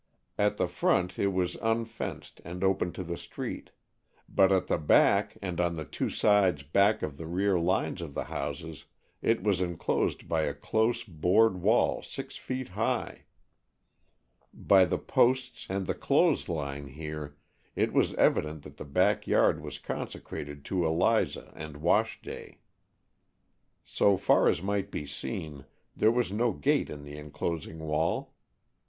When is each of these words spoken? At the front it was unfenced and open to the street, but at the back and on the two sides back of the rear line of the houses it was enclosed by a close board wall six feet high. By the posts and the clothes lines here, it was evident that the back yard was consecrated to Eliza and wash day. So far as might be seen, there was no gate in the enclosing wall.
At 0.35 0.57
the 0.57 0.67
front 0.67 1.19
it 1.19 1.27
was 1.27 1.57
unfenced 1.61 2.41
and 2.43 2.63
open 2.63 2.91
to 2.93 3.03
the 3.03 3.19
street, 3.19 3.69
but 4.27 4.51
at 4.51 4.65
the 4.65 4.79
back 4.79 5.37
and 5.43 5.61
on 5.61 5.75
the 5.75 5.85
two 5.85 6.09
sides 6.09 6.63
back 6.63 7.03
of 7.03 7.17
the 7.17 7.27
rear 7.27 7.59
line 7.59 7.97
of 8.01 8.15
the 8.15 8.23
houses 8.23 8.85
it 9.21 9.43
was 9.43 9.61
enclosed 9.61 10.27
by 10.27 10.41
a 10.41 10.55
close 10.55 11.03
board 11.03 11.61
wall 11.61 12.01
six 12.01 12.35
feet 12.35 12.69
high. 12.69 13.25
By 14.51 14.85
the 14.85 14.97
posts 14.97 15.67
and 15.69 15.85
the 15.85 15.93
clothes 15.93 16.49
lines 16.49 16.95
here, 16.95 17.37
it 17.75 17.93
was 17.93 18.15
evident 18.15 18.63
that 18.63 18.77
the 18.77 18.85
back 18.85 19.27
yard 19.27 19.61
was 19.61 19.77
consecrated 19.77 20.65
to 20.65 20.83
Eliza 20.83 21.53
and 21.55 21.77
wash 21.77 22.19
day. 22.23 22.57
So 23.85 24.17
far 24.17 24.47
as 24.49 24.63
might 24.63 24.89
be 24.89 25.05
seen, 25.05 25.65
there 25.95 26.09
was 26.11 26.31
no 26.31 26.53
gate 26.53 26.89
in 26.89 27.03
the 27.03 27.19
enclosing 27.19 27.77
wall. 27.77 28.33